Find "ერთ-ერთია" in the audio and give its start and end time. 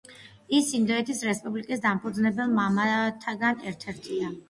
3.73-4.39